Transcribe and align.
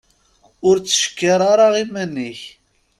Ur 0.67 0.75
ttcekkir 0.79 1.39
ara 1.51 1.67
iman-ik. 1.83 2.41